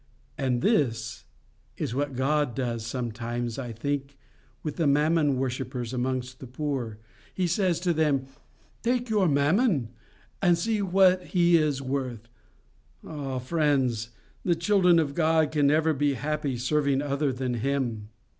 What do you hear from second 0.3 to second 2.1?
—And this is